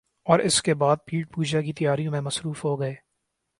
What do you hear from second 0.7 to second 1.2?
بعد